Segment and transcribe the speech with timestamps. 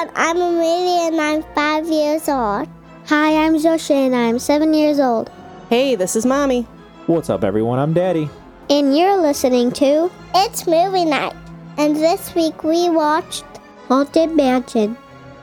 [0.00, 0.16] everyone.
[0.16, 2.68] I'm Amelia and I'm five years old.
[3.06, 5.30] Hi, I'm Zosha and I'm seven years old.
[5.68, 6.62] Hey, this is Mommy.
[7.06, 7.78] What's up, everyone?
[7.78, 8.30] I'm Daddy.
[8.68, 11.34] And you're listening to It's movie night.
[11.76, 13.44] And this week we watched
[13.88, 14.96] Haunted Mansion.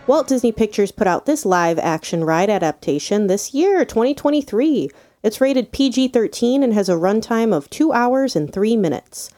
[0.08, 4.90] Walt Disney Pictures put out this live action ride adaptation this year, 2023.
[5.24, 9.30] It's rated PG 13 and has a runtime of 2 hours and 3 minutes.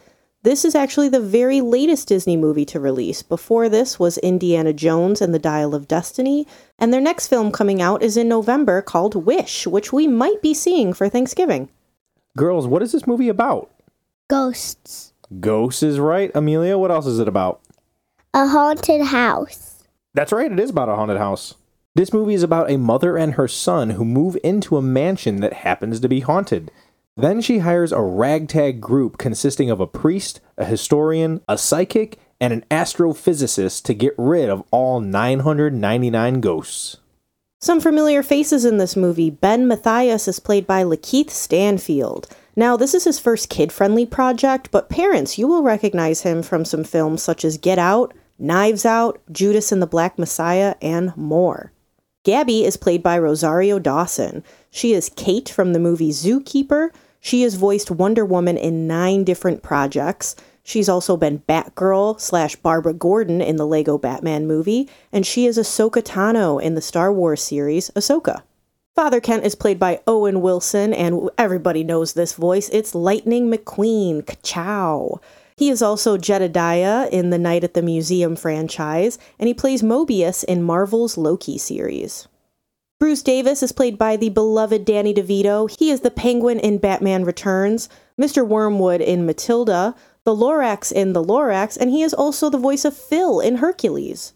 [0.41, 3.21] This is actually the very latest Disney movie to release.
[3.21, 6.47] Before this was Indiana Jones and the Dial of Destiny,
[6.77, 10.53] and their next film coming out is in November called Wish, which we might be
[10.53, 11.69] seeing for Thanksgiving.
[12.37, 13.69] Girls, what is this movie about?
[14.29, 15.11] Ghosts.
[15.41, 16.31] Ghosts is right.
[16.33, 17.61] Amelia, what else is it about?
[18.33, 19.83] a haunted house.
[20.13, 21.55] That's right, it is about a haunted house.
[21.95, 25.53] This movie is about a mother and her son who move into a mansion that
[25.53, 26.71] happens to be haunted.
[27.19, 32.53] Then she hires a ragtag group consisting of a priest, a historian, a psychic, and
[32.53, 36.97] an astrophysicist to get rid of all 999 ghosts.
[37.59, 39.29] Some familiar faces in this movie.
[39.29, 42.29] Ben Matthias is played by Lakeith Stanfield.
[42.55, 46.63] Now, this is his first kid friendly project, but parents, you will recognize him from
[46.63, 51.73] some films such as Get Out, Knives Out, Judas and the Black Messiah, and more.
[52.23, 54.41] Gabby is played by Rosario Dawson.
[54.71, 56.91] She is Kate from the movie Zookeeper.
[57.19, 60.35] She has voiced Wonder Woman in nine different projects.
[60.63, 65.57] She's also been Batgirl slash Barbara Gordon in the Lego Batman movie, and she is
[65.57, 68.43] Ahsoka Tano in the Star Wars series Ahsoka.
[68.95, 72.69] Father Kent is played by Owen Wilson, and everybody knows this voice.
[72.69, 74.25] It's Lightning McQueen.
[74.25, 75.19] Ka-chow.
[75.55, 80.43] He is also Jedediah in the Night at the Museum franchise, and he plays Mobius
[80.43, 82.27] in Marvel's Loki series.
[82.99, 85.73] Bruce Davis is played by the beloved Danny DeVito.
[85.79, 87.87] He is the Penguin in Batman Returns,
[88.19, 88.45] Mr.
[88.45, 92.93] Wormwood in Matilda, the Lorax in The Lorax, and he is also the voice of
[92.93, 94.33] Phil in Hercules.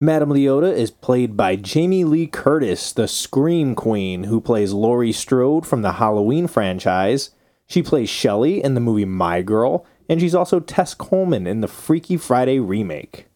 [0.00, 5.66] Madame Leota is played by Jamie Lee Curtis, the Scream Queen, who plays Laurie Strode
[5.66, 7.30] from the Halloween franchise.
[7.66, 11.66] She plays Shelley in the movie My Girl, and she's also Tess Coleman in the
[11.66, 13.26] Freaky Friday remake.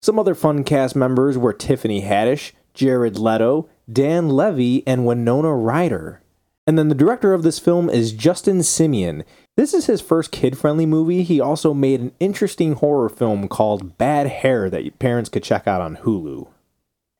[0.00, 6.20] Some other fun cast members were Tiffany Haddish, Jared Leto, Dan Levy, and Winona Ryder.
[6.66, 9.24] And then the director of this film is Justin Simien.
[9.56, 11.22] This is his first kid friendly movie.
[11.22, 15.80] He also made an interesting horror film called Bad Hair that parents could check out
[15.80, 16.48] on Hulu.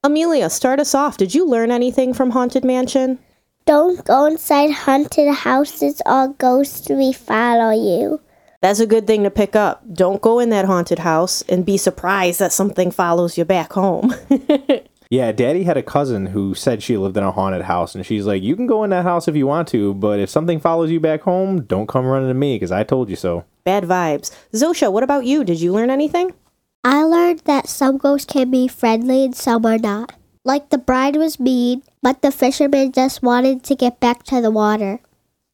[0.02, 1.16] Amelia, start us off.
[1.16, 3.20] Did you learn anything from Haunted Mansion?
[3.64, 8.20] Don't go inside haunted houses or ghosts will follow you.
[8.62, 9.82] That's a good thing to pick up.
[9.92, 14.14] Don't go in that haunted house and be surprised that something follows you back home.
[15.10, 18.26] Yeah, Daddy had a cousin who said she lived in a haunted house, and she's
[18.26, 20.90] like, "You can go in that house if you want to, but if something follows
[20.90, 24.32] you back home, don't come running to me because I told you so." Bad vibes.
[24.52, 25.44] Zosha, what about you?
[25.44, 26.32] Did you learn anything?
[26.84, 30.12] I learned that some ghosts can be friendly and some are not.
[30.44, 34.52] Like the bride was mean, but the fisherman just wanted to get back to the
[34.52, 35.00] water.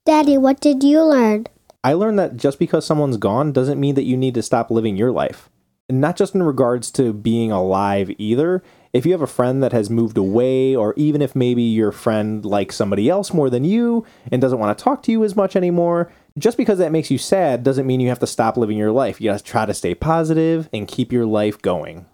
[0.04, 1.46] Daddy, what did you learn?
[1.82, 4.96] I learned that just because someone's gone doesn't mean that you need to stop living
[4.96, 5.48] your life.
[5.88, 8.62] And not just in regards to being alive either.
[8.92, 12.44] If you have a friend that has moved away, or even if maybe your friend
[12.44, 15.56] likes somebody else more than you and doesn't want to talk to you as much
[15.56, 18.92] anymore, just because that makes you sad doesn't mean you have to stop living your
[18.92, 19.18] life.
[19.18, 22.04] You gotta try to stay positive and keep your life going.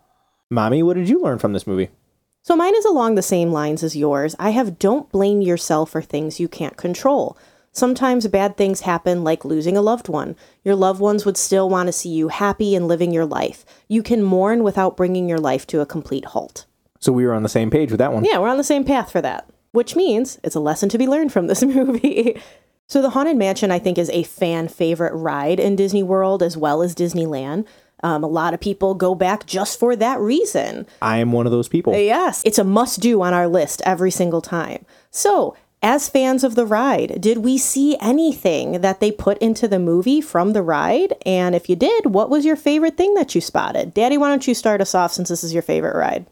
[0.50, 1.90] Mommy, what did you learn from this movie?
[2.44, 4.36] So mine is along the same lines as yours.
[4.38, 7.36] I have don't blame yourself for things you can't control.
[7.72, 10.36] Sometimes bad things happen, like losing a loved one.
[10.62, 13.64] Your loved ones would still want to see you happy and living your life.
[13.88, 16.66] You can mourn without bringing your life to a complete halt.
[17.00, 18.24] So we were on the same page with that one.
[18.24, 21.06] Yeah, we're on the same path for that, which means it's a lesson to be
[21.06, 22.40] learned from this movie.
[22.86, 26.56] so, the Haunted Mansion, I think, is a fan favorite ride in Disney World as
[26.56, 27.66] well as Disneyland.
[28.02, 30.86] Um, a lot of people go back just for that reason.
[31.02, 31.94] I am one of those people.
[31.94, 34.84] Yes, it's a must do on our list every single time.
[35.10, 39.78] So, as fans of the ride, did we see anything that they put into the
[39.78, 41.14] movie from the ride?
[41.24, 43.94] And if you did, what was your favorite thing that you spotted?
[43.94, 46.26] Daddy, why don't you start us off since this is your favorite ride?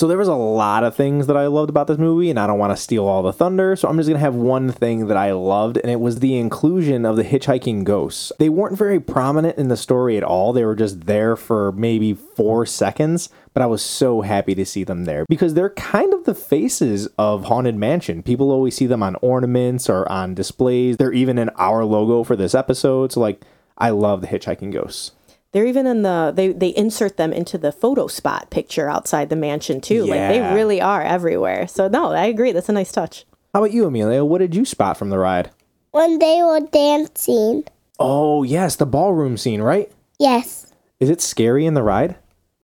[0.00, 2.46] So there was a lot of things that I loved about this movie, and I
[2.46, 5.16] don't want to steal all the thunder, so I'm just gonna have one thing that
[5.18, 8.32] I loved, and it was the inclusion of the hitchhiking ghosts.
[8.38, 10.54] They weren't very prominent in the story at all.
[10.54, 14.84] They were just there for maybe four seconds, but I was so happy to see
[14.84, 18.22] them there because they're kind of the faces of Haunted Mansion.
[18.22, 20.96] People always see them on ornaments or on displays.
[20.96, 23.12] They're even in our logo for this episode.
[23.12, 23.42] So like
[23.76, 25.12] I love the hitchhiking ghosts.
[25.52, 29.36] They're even in the they they insert them into the photo spot picture outside the
[29.36, 30.06] mansion too.
[30.06, 30.14] Yeah.
[30.14, 31.66] Like they really are everywhere.
[31.66, 32.52] So no, I agree.
[32.52, 33.24] That's a nice touch.
[33.52, 34.24] How about you, Amelia?
[34.24, 35.50] What did you spot from the ride?
[35.90, 37.64] When they were dancing.
[37.98, 39.90] Oh, yes, the ballroom scene, right?
[40.20, 40.72] Yes.
[41.00, 42.16] Is it scary in the ride?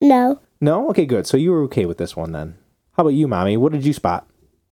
[0.01, 0.41] No.
[0.59, 0.89] No?
[0.89, 1.25] Okay, good.
[1.25, 2.55] So you were okay with this one then.
[2.93, 3.55] How about you, mommy?
[3.55, 4.27] What did you spot?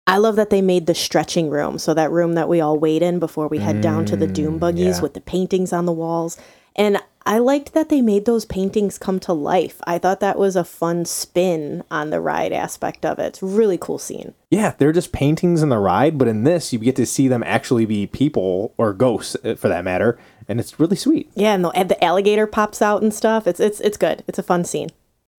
[0.06, 1.78] I love that they made the stretching room.
[1.78, 4.34] So that room that we all wait in before we head down to the mm,
[4.34, 5.02] doom buggies yeah.
[5.02, 6.38] with the paintings on the walls.
[6.76, 9.80] And I liked that they made those paintings come to life.
[9.86, 13.26] I thought that was a fun spin on the ride aspect of it.
[13.26, 14.34] It's really cool scene.
[14.50, 17.44] Yeah, they're just paintings in the ride, but in this, you get to see them
[17.44, 21.32] actually be people or ghosts, uh, for that matter, and it's really sweet.
[21.36, 23.46] Yeah, and the, and the alligator pops out and stuff.
[23.46, 24.24] It's it's it's good.
[24.28, 24.90] It's a fun scene.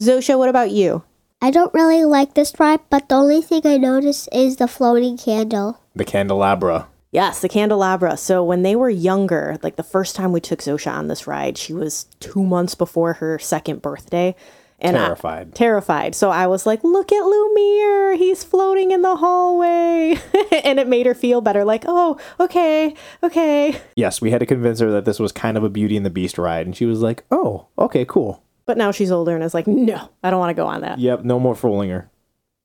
[0.00, 1.02] Zosha, what about you?
[1.40, 5.18] I don't really like this ride, but the only thing I notice is the floating
[5.18, 5.80] candle.
[5.94, 6.86] The candelabra.
[7.12, 8.16] Yes, the candelabra.
[8.16, 11.58] So when they were younger, like the first time we took Zosha on this ride,
[11.58, 14.34] she was two months before her second birthday.
[14.78, 15.54] And I- Terrified.
[15.54, 16.14] terrified.
[16.16, 18.16] So I was like, look at Lumiere.
[18.16, 20.18] He's floating in the hallway.
[20.64, 21.64] and it made her feel better.
[21.64, 23.78] Like, oh, okay, okay.
[23.94, 26.10] Yes, we had to convince her that this was kind of a Beauty and the
[26.10, 28.42] Beast ride, and she was like, oh, okay, cool.
[28.66, 30.98] But now she's older and is like, no, I don't want to go on that.
[30.98, 32.10] Yep, no more fooling her.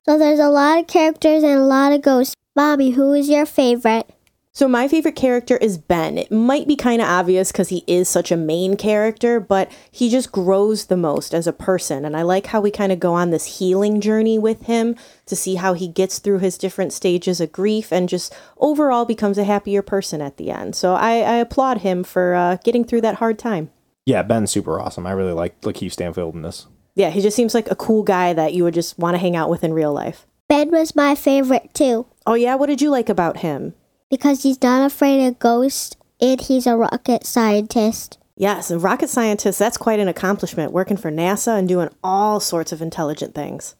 [0.07, 2.33] So there's a lot of characters and a lot of ghosts.
[2.55, 4.09] Mommy, who is your favorite?
[4.57, 6.17] So my favorite character is Ben.
[6.17, 10.09] It might be kind of obvious because he is such a main character, but he
[10.09, 12.03] just grows the most as a person.
[12.03, 14.95] And I like how we kind of go on this healing journey with him
[15.27, 19.37] to see how he gets through his different stages of grief and just overall becomes
[19.37, 20.75] a happier person at the end.
[20.75, 23.69] So I, I applaud him for uh, getting through that hard time.
[24.07, 25.05] Yeah, Ben's super awesome.
[25.05, 26.65] I really like Lakeith Stanfield in this.
[26.95, 29.35] Yeah, he just seems like a cool guy that you would just want to hang
[29.35, 30.25] out with in real life.
[30.47, 32.55] Ben was my favorite too, Oh, yeah?
[32.55, 33.75] What did you like about him?
[34.09, 38.17] Because he's not afraid of ghosts and he's a rocket scientist.
[38.35, 42.71] Yes, a rocket scientist, that's quite an accomplishment, working for NASA and doing all sorts
[42.71, 43.75] of intelligent things.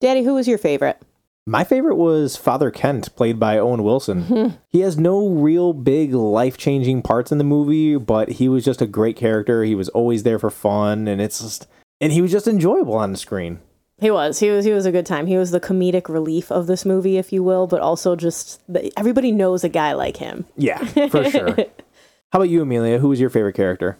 [0.00, 1.00] Daddy, who was your favorite?
[1.46, 4.22] My favorite was Father Kent, played by Owen Wilson.
[4.24, 4.48] Hmm.
[4.68, 8.82] he has no real big life changing parts in the movie, but he was just
[8.82, 9.64] a great character.
[9.64, 11.66] He was always there for fun, and it's just,
[12.00, 13.60] and he was just enjoyable on the screen.
[14.00, 14.38] He was.
[14.38, 14.64] He was.
[14.64, 15.26] He was a good time.
[15.26, 18.90] He was the comedic relief of this movie, if you will, but also just the,
[18.98, 20.46] everybody knows a guy like him.
[20.56, 21.54] Yeah, for sure.
[21.54, 22.98] How about you, Amelia?
[22.98, 23.98] Who was your favorite character?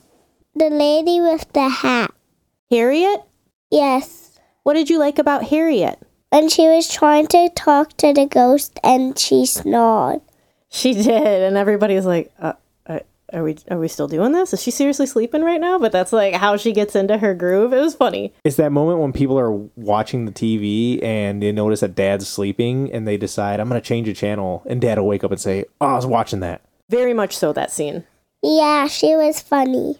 [0.54, 2.12] The lady with the hat.
[2.70, 3.20] Harriet,
[3.70, 4.38] Yes.
[4.62, 5.98] what did you like about Harriet?
[6.32, 10.20] And she was trying to talk to the ghost and she snored.
[10.68, 11.08] She did,
[11.42, 12.52] and everybody was like, uh,
[13.32, 13.56] "Are we?
[13.70, 14.52] Are we still doing this?
[14.52, 17.72] Is she seriously sleeping right now?" But that's like how she gets into her groove.
[17.72, 18.32] It was funny.
[18.44, 22.92] It's that moment when people are watching the TV and they notice that dad's sleeping
[22.92, 24.62] and they decide, I'm going to change a channel.
[24.66, 26.62] And dad will wake up and say, Oh, I was watching that.
[26.88, 27.52] Very much so.
[27.52, 28.04] That scene.
[28.42, 29.96] Yeah, she was funny.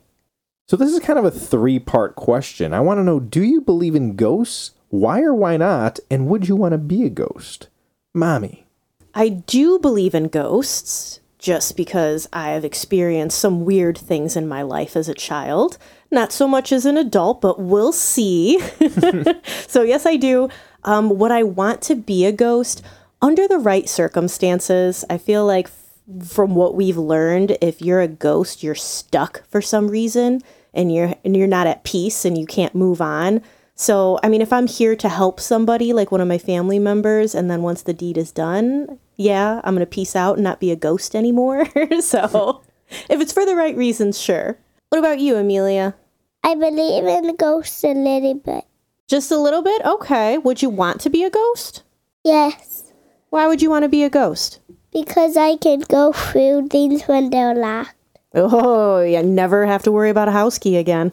[0.67, 2.73] So, this is kind of a three part question.
[2.73, 4.73] I want to know do you believe in ghosts?
[4.89, 6.01] Why or why not?
[6.11, 7.69] And would you want to be a ghost?
[8.15, 8.67] Mommy.
[9.15, 14.63] I do believe in ghosts just because I have experienced some weird things in my
[14.63, 15.79] life as a child.
[16.11, 18.61] Not so much as an adult, but we'll see.
[19.67, 20.51] so, yes, I do.
[20.85, 22.83] Um, would I want to be a ghost?
[23.23, 28.09] Under the right circumstances, I feel like f- from what we've learned, if you're a
[28.09, 32.47] ghost, you're stuck for some reason and you're and you're not at peace and you
[32.47, 33.43] can't move on.
[33.75, 37.35] So, I mean, if I'm here to help somebody, like one of my family members,
[37.35, 40.61] and then once the deed is done, yeah, I'm going to peace out and not
[40.61, 41.67] be a ghost anymore.
[42.01, 42.63] so,
[43.09, 44.59] if it's for the right reasons, sure.
[44.89, 45.95] What about you, Amelia?
[46.43, 48.65] I believe in ghosts a little bit.
[49.09, 49.83] Just a little bit?
[49.85, 50.39] Okay.
[50.39, 51.83] Would you want to be a ghost?
[52.25, 52.93] Yes,
[53.31, 54.61] Why would you want to be a ghost?
[54.93, 57.95] because I can go through things when they're locked.
[58.35, 61.13] Oh, yeah, never have to worry about a house key again.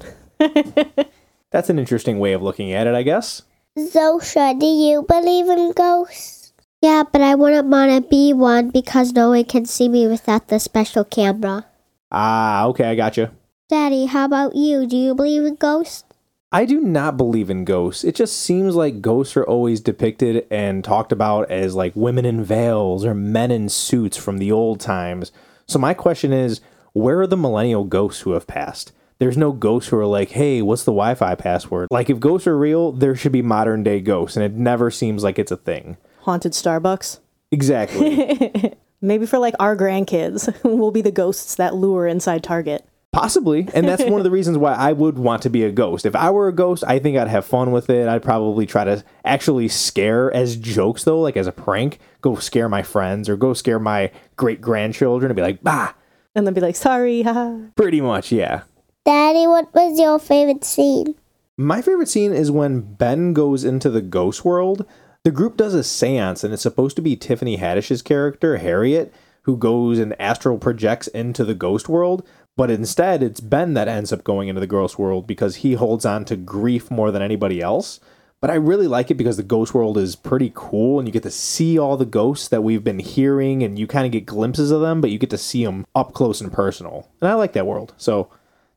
[1.52, 3.44] That's an interesting way of looking at it, I guess.
[3.78, 6.37] Zosha, do you believe in ghosts?
[6.82, 10.48] Yeah, but I wouldn't want to be one because no one can see me without
[10.48, 11.66] the special camera.
[12.12, 13.32] Ah, okay, I gotcha.
[13.68, 14.86] Daddy, how about you?
[14.86, 16.04] Do you believe in ghosts?
[16.52, 18.06] I do not believe in ghosts.
[18.06, 22.44] It just seems like ghosts are always depicted and talked about as like women in
[22.44, 25.34] veils or men in suits from the old times.
[25.68, 26.62] So my question is,
[26.94, 28.94] where are the millennial ghosts who have passed?
[29.20, 31.90] There's no ghosts who are like, hey, what's the Wi Fi password?
[31.92, 35.24] Like, if ghosts are real, there should be modern day ghosts, and it never seems
[35.24, 35.98] like it's a thing.
[36.28, 37.20] Haunted Starbucks.
[37.52, 38.74] Exactly.
[39.02, 42.86] Maybe for like our grandkids, we'll be the ghosts that lure inside Target.
[43.14, 43.66] Possibly.
[43.74, 46.06] And that's one of the reasons why I would want to be a ghost.
[46.06, 48.10] If I were a ghost, I think I'd have fun with it.
[48.10, 52.68] I'd probably try to actually scare as jokes, though, like as a prank, go scare
[52.68, 55.94] my friends or go scare my great grandchildren and be like, bah,
[56.36, 57.58] And then be like, sorry, haha.
[57.78, 58.64] pretty much, yeah.
[59.06, 61.16] Daddy, what was your favorite scene?
[61.56, 64.86] My favorite scene is when Ben goes into the ghost world.
[65.28, 69.58] The group does a seance, and it's supposed to be Tiffany Haddish's character, Harriet, who
[69.58, 72.26] goes and astral projects into the ghost world.
[72.56, 76.06] But instead, it's Ben that ends up going into the ghost world because he holds
[76.06, 78.00] on to grief more than anybody else.
[78.40, 81.24] But I really like it because the ghost world is pretty cool and you get
[81.24, 84.72] to see all the ghosts that we've been hearing and you kind of get glimpses
[84.72, 87.10] of them, but you get to see them up close and personal.
[87.20, 87.94] And I like that world.
[87.98, 88.30] So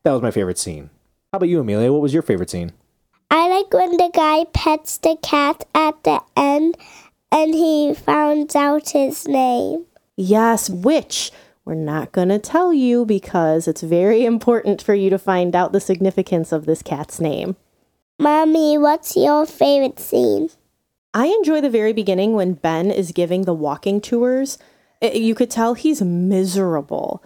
[0.03, 0.89] that was my favorite scene.
[1.31, 1.93] How about you, Amelia?
[1.93, 2.73] What was your favorite scene?
[3.33, 6.75] I like when the guy pets the cat at the end
[7.31, 9.85] and he finds out his name.
[10.17, 11.31] Yes, which
[11.63, 15.71] we're not going to tell you because it's very important for you to find out
[15.71, 17.55] the significance of this cat's name.
[18.19, 20.49] Mommy, what's your favorite scene?
[21.13, 24.57] I enjoy the very beginning when Ben is giving the walking tours.
[24.99, 27.23] It- you could tell he's miserable,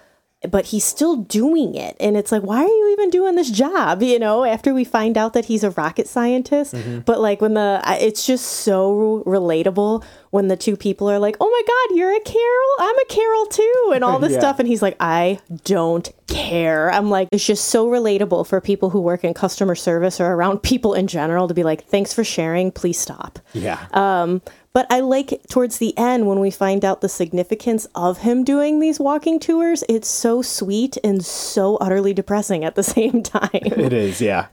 [0.51, 1.95] but he's still doing it.
[1.99, 4.01] And it's like, why are you even doing this job?
[4.03, 6.75] You know, after we find out that he's a rocket scientist.
[7.05, 11.49] But like when the, it's just so relatable when the two people are like, oh
[11.49, 12.69] my God, you're a Carol?
[12.79, 13.91] I'm a Carol too.
[13.95, 14.39] And all this Yeah.
[14.39, 14.59] stuff.
[14.59, 16.91] And he's like, I don't care.
[16.91, 20.61] I'm like, it's just so relatable for people who work in customer service or around
[20.63, 22.71] people in general to be like, thanks for sharing.
[22.71, 23.39] Please stop.
[23.53, 23.79] Yeah.
[23.93, 24.41] Um,
[24.75, 28.81] but I like towards the end when we find out the significance of him doing
[28.81, 29.85] these walking tours.
[29.87, 33.49] It's so sweet and so utterly depressing at the same time.
[33.63, 34.47] it is, yeah.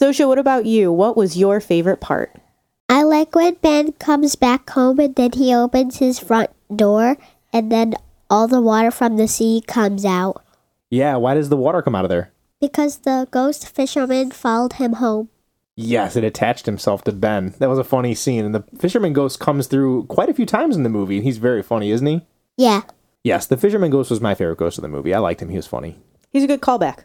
[0.00, 0.92] Zosha, what about you?
[0.92, 2.30] What was your favorite part?
[2.88, 7.16] I like when Ben comes back home and then he opens his front door
[7.52, 7.94] and then
[8.30, 10.44] all the water from the sea comes out
[10.90, 12.30] Yeah, why does the water come out of there?
[12.60, 15.28] because the ghost fisherman followed him home.
[15.76, 17.54] Yes, it attached himself to Ben.
[17.58, 18.44] That was a funny scene.
[18.44, 21.38] And the fisherman ghost comes through quite a few times in the movie, and he's
[21.38, 22.22] very funny, isn't he?
[22.56, 22.82] Yeah.
[23.24, 25.14] Yes, the fisherman ghost was my favorite ghost of the movie.
[25.14, 25.48] I liked him.
[25.48, 25.96] He was funny.
[26.30, 27.04] He's a good callback.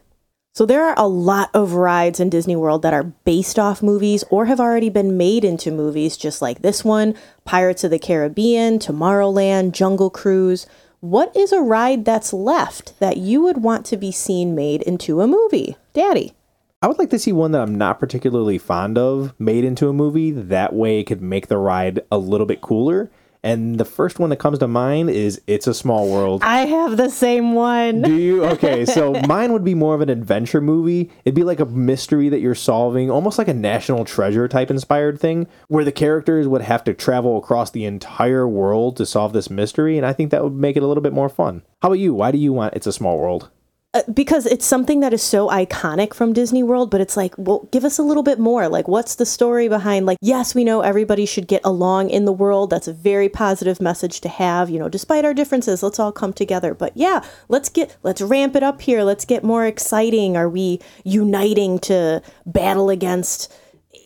[0.52, 4.24] So there are a lot of rides in Disney World that are based off movies
[4.30, 8.78] or have already been made into movies, just like this one, Pirates of the Caribbean,
[8.78, 10.66] Tomorrowland, Jungle Cruise.
[10.98, 15.20] What is a ride that's left that you would want to be seen made into
[15.20, 15.76] a movie?
[15.92, 16.34] Daddy.
[16.82, 19.92] I would like to see one that I'm not particularly fond of made into a
[19.92, 20.30] movie.
[20.30, 23.10] That way it could make the ride a little bit cooler.
[23.42, 26.42] And the first one that comes to mind is It's a Small World.
[26.42, 28.00] I have the same one.
[28.00, 28.46] Do you?
[28.46, 31.10] Okay, so mine would be more of an adventure movie.
[31.26, 35.20] It'd be like a mystery that you're solving, almost like a national treasure type inspired
[35.20, 39.50] thing, where the characters would have to travel across the entire world to solve this
[39.50, 39.98] mystery.
[39.98, 41.62] And I think that would make it a little bit more fun.
[41.82, 42.14] How about you?
[42.14, 43.50] Why do you want It's a Small World?
[43.92, 47.68] Uh, because it's something that is so iconic from Disney World, but it's like, well,
[47.72, 48.68] give us a little bit more.
[48.68, 52.32] Like, what's the story behind, like, yes, we know everybody should get along in the
[52.32, 52.70] world.
[52.70, 56.32] That's a very positive message to have, you know, despite our differences, let's all come
[56.32, 56.72] together.
[56.72, 59.02] But yeah, let's get, let's ramp it up here.
[59.02, 60.36] Let's get more exciting.
[60.36, 63.52] Are we uniting to battle against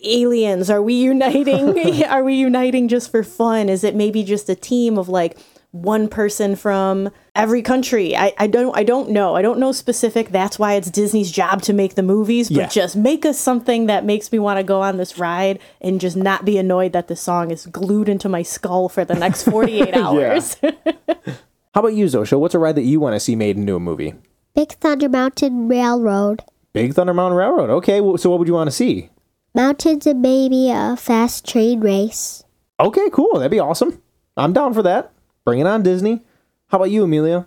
[0.02, 0.70] aliens?
[0.70, 1.78] Are we uniting?
[2.08, 3.68] are we uniting just for fun?
[3.68, 5.36] Is it maybe just a team of like,
[5.74, 8.16] one person from every country.
[8.16, 9.34] I, I don't I don't know.
[9.34, 10.28] I don't know specific.
[10.28, 12.68] That's why it's Disney's job to make the movies, but Yeah.
[12.68, 16.16] just make us something that makes me want to go on this ride and just
[16.16, 19.94] not be annoyed that the song is glued into my skull for the next 48
[19.96, 20.56] hours.
[20.62, 22.38] How about you, Zosha?
[22.38, 24.14] What's a ride that you want to see made into a movie?
[24.54, 26.44] Big Thunder Mountain Railroad.
[26.72, 27.70] Big Thunder Mountain Railroad.
[27.70, 29.10] Okay, well, so what would you want to see?
[29.56, 32.44] Mountains and maybe a fast train race.
[32.78, 33.34] Okay, cool.
[33.38, 34.00] That'd be awesome.
[34.36, 35.10] I'm down for that.
[35.44, 36.22] Bring it on, Disney.
[36.68, 37.46] How about you, Amelia?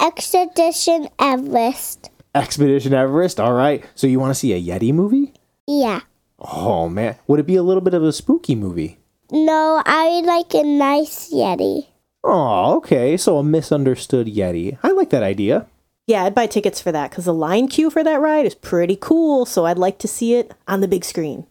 [0.00, 2.10] Expedition Everest.
[2.34, 3.40] Expedition Everest.
[3.40, 3.84] All right.
[3.94, 5.32] So you want to see a Yeti movie?
[5.66, 6.00] Yeah.
[6.38, 8.98] Oh man, would it be a little bit of a spooky movie?
[9.30, 11.86] No, I like a nice Yeti.
[12.22, 13.16] Oh, okay.
[13.16, 14.76] So a misunderstood Yeti.
[14.82, 15.66] I like that idea.
[16.06, 18.96] yeah, I'd buy tickets for that cuz the line queue for that ride is pretty
[19.00, 21.46] cool, so I'd like to see it on the big screen.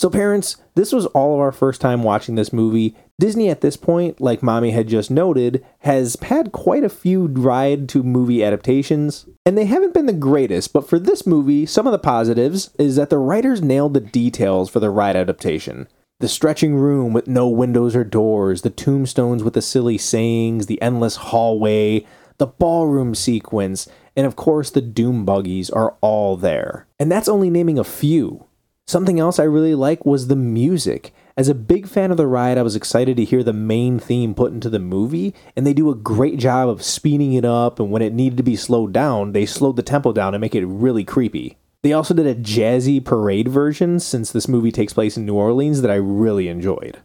[0.00, 2.96] So, parents, this was all of our first time watching this movie.
[3.18, 7.86] Disney, at this point, like Mommy had just noted, has had quite a few ride
[7.90, 10.72] to movie adaptations, and they haven't been the greatest.
[10.72, 14.70] But for this movie, some of the positives is that the writers nailed the details
[14.70, 15.86] for the ride adaptation.
[16.20, 20.80] The stretching room with no windows or doors, the tombstones with the silly sayings, the
[20.80, 22.06] endless hallway,
[22.38, 26.86] the ballroom sequence, and of course the doom buggies are all there.
[26.98, 28.46] And that's only naming a few.
[28.86, 31.14] Something else I really like was the music.
[31.36, 34.34] As a big fan of the ride, I was excited to hear the main theme
[34.34, 37.90] put into the movie, and they do a great job of speeding it up, and
[37.90, 40.66] when it needed to be slowed down, they slowed the tempo down and make it
[40.66, 41.56] really creepy.
[41.82, 45.80] They also did a jazzy parade version since this movie takes place in New Orleans
[45.80, 46.98] that I really enjoyed.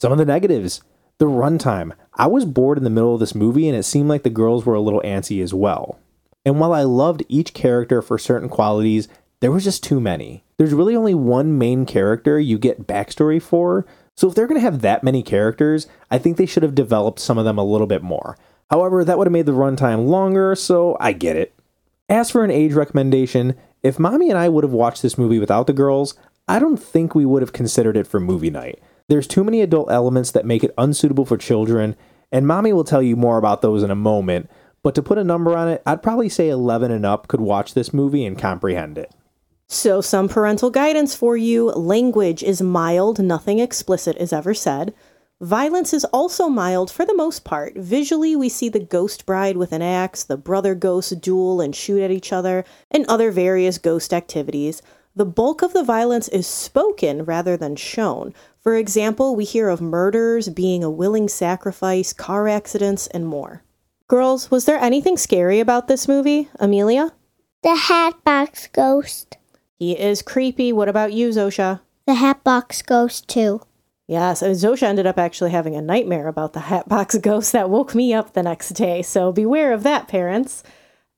[0.00, 0.82] Some of the negatives.
[1.18, 1.92] The runtime.
[2.14, 4.66] I was bored in the middle of this movie and it seemed like the girls
[4.66, 5.98] were a little antsy as well.
[6.44, 9.08] And while I loved each character for certain qualities,
[9.40, 10.44] there was just too many.
[10.56, 13.86] There's really only one main character you get backstory for,
[14.16, 17.18] so if they're going to have that many characters, I think they should have developed
[17.18, 18.38] some of them a little bit more.
[18.70, 21.54] However, that would have made the runtime longer, so I get it.
[22.08, 25.66] As for an age recommendation, if mommy and I would have watched this movie without
[25.66, 26.14] the girls,
[26.46, 28.80] I don't think we would have considered it for movie night.
[29.08, 31.96] There's too many adult elements that make it unsuitable for children,
[32.30, 34.50] and mommy will tell you more about those in a moment.
[34.82, 37.74] But to put a number on it, I'd probably say 11 and up could watch
[37.74, 39.12] this movie and comprehend it.
[39.66, 41.70] So, some parental guidance for you.
[41.70, 44.94] Language is mild, nothing explicit is ever said.
[45.40, 47.76] Violence is also mild for the most part.
[47.76, 52.02] Visually, we see the ghost bride with an axe, the brother ghost duel and shoot
[52.02, 54.80] at each other, and other various ghost activities.
[55.16, 58.32] The bulk of the violence is spoken rather than shown.
[58.58, 63.62] For example, we hear of murders, being a willing sacrifice, car accidents, and more.
[64.08, 66.48] Girls, was there anything scary about this movie?
[66.58, 67.12] Amelia?
[67.62, 69.36] The Hatbox Ghost.
[69.84, 70.72] He is creepy.
[70.72, 71.80] What about you, Zosha?
[72.06, 73.60] The Hatbox Ghost too.
[74.06, 77.94] Yes, and Zosha ended up actually having a nightmare about the Hatbox Ghost that woke
[77.94, 80.62] me up the next day, so beware of that, parents.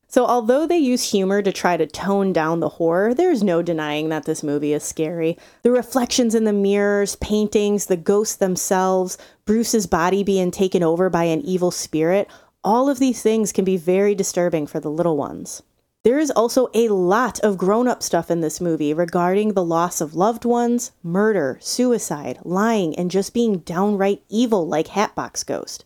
[0.09, 4.09] So, although they use humor to try to tone down the horror, there's no denying
[4.09, 5.37] that this movie is scary.
[5.61, 11.23] The reflections in the mirrors, paintings, the ghosts themselves, Bruce's body being taken over by
[11.23, 12.27] an evil spirit,
[12.65, 15.63] all of these things can be very disturbing for the little ones.
[16.03, 19.99] There is also a lot of grown up stuff in this movie regarding the loss
[19.99, 25.83] of loved ones, murder, suicide, lying, and just being downright evil like Hatbox Ghost.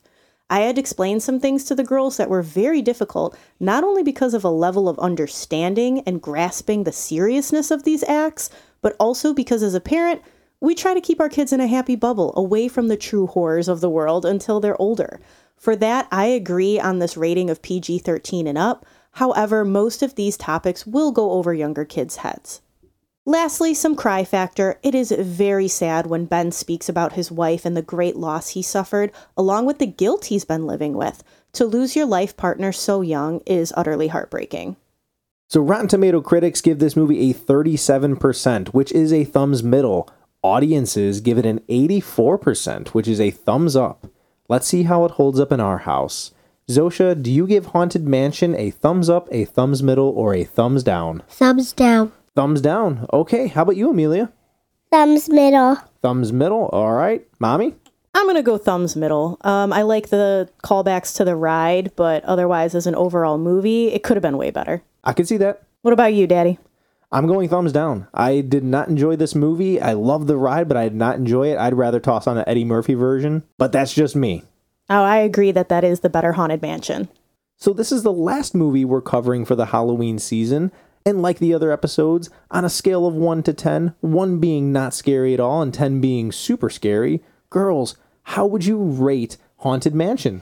[0.51, 4.34] I had explained some things to the girls that were very difficult, not only because
[4.34, 8.50] of a level of understanding and grasping the seriousness of these acts,
[8.82, 10.22] but also because as a parent,
[10.60, 13.70] we try to keep our kids in a happy bubble away from the true horrors
[13.70, 15.22] of the world until they're older.
[15.56, 18.86] For that, I agree on this rating of PG 13 and up.
[19.13, 22.62] However, most of these topics will go over younger kids' heads.
[23.25, 24.80] Lastly, some cry factor.
[24.82, 28.63] It is very sad when Ben speaks about his wife and the great loss he
[28.63, 31.24] suffered, along with the guilt he's been living with.
[31.53, 34.75] To lose your life partner so young is utterly heartbreaking.
[35.50, 40.10] So, Rotten Tomato critics give this movie a 37%, which is a thumbs middle.
[40.41, 44.08] Audiences give it an 84%, which is a thumbs up.
[44.50, 46.32] Let's see how it holds up in our house.
[46.71, 50.84] Zosha, do you give Haunted Mansion a thumbs up, a thumbs middle, or a thumbs
[50.84, 51.23] down?
[51.27, 52.12] Thumbs down.
[52.36, 53.07] Thumbs down.
[53.12, 54.31] Okay, how about you, Amelia?
[54.89, 55.77] Thumbs middle.
[56.01, 56.67] Thumbs middle.
[56.67, 57.27] All right.
[57.39, 57.75] Mommy?
[58.13, 59.38] I'm gonna go thumbs middle.
[59.41, 64.03] Um, I like the callbacks to the ride, but otherwise, as an overall movie, it
[64.03, 64.81] could have been way better.
[65.03, 65.63] I can see that.
[65.81, 66.60] What about you, Daddy?
[67.13, 68.07] I'm going thumbs down.
[68.13, 69.81] I did not enjoy this movie.
[69.81, 71.57] I love the ride, but I did not enjoy it.
[71.57, 74.43] I'd rather toss on an Eddie Murphy version, but that's just me.
[74.93, 77.08] Oh, I agree that that is the better Haunted Mansion.
[77.56, 80.69] So, this is the last movie we're covering for the Halloween season.
[81.06, 84.93] And like the other episodes, on a scale of 1 to 10, 1 being not
[84.93, 90.41] scary at all and 10 being super scary, girls, how would you rate Haunted Mansion?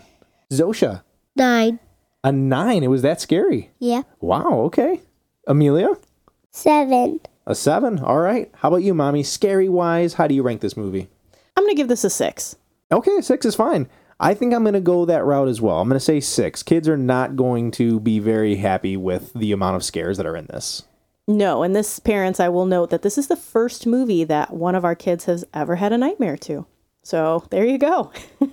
[0.52, 1.04] Zosha,
[1.36, 1.80] Nine.
[2.24, 2.84] a 9.
[2.84, 3.70] It was that scary.
[3.78, 4.02] Yeah.
[4.20, 5.02] Wow, okay.
[5.48, 5.90] Amelia,
[6.52, 7.20] Seven.
[7.46, 8.00] a 7.
[8.00, 8.50] All right.
[8.56, 9.22] How about you, mommy?
[9.24, 11.08] Scary wise, how do you rank this movie?
[11.56, 12.56] I'm gonna give this a six.
[12.92, 13.88] Okay, 6 is fine.
[14.20, 15.80] I think I'm going to go that route as well.
[15.80, 16.64] I'm going to say 6.
[16.64, 20.36] Kids are not going to be very happy with the amount of scares that are
[20.36, 20.84] in this.
[21.28, 24.76] No, and this, parents, I will note that this is the first movie that one
[24.76, 26.66] of our kids has ever had a nightmare to.
[27.04, 28.12] So there you go.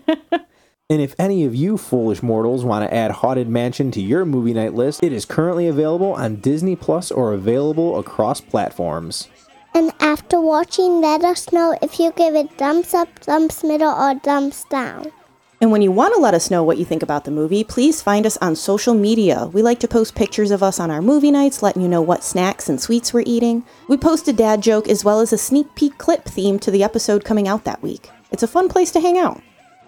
[0.88, 4.54] And if any of you foolish mortals want to add Haunted Mansion to your movie
[4.54, 9.26] night list, it is currently available on Disney Plus or available across platforms.
[9.74, 14.16] And after watching, let us know if you give it thumbs up, thumbs middle, or
[14.20, 15.10] thumbs down.
[15.60, 18.02] And when you want to let us know what you think about the movie, please
[18.02, 19.46] find us on social media.
[19.46, 22.22] We like to post pictures of us on our movie nights, letting you know what
[22.22, 23.64] snacks and sweets we're eating.
[23.88, 26.82] We post a dad joke as well as a sneak peek clip theme to the
[26.82, 28.10] episode coming out that week.
[28.30, 29.40] It's a fun place to hang out.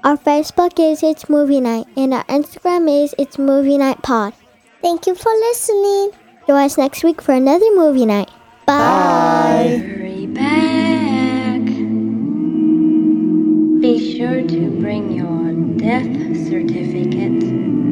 [0.05, 4.33] Our Facebook is It's Movie Night, and our Instagram is It's Movie Night Pod.
[4.81, 6.13] Thank you for listening.
[6.47, 8.31] Join us next week for another movie night.
[8.65, 9.83] Bye.
[9.85, 10.98] Hurry back.
[13.89, 16.05] Be sure to bring your death
[16.47, 17.88] certificate.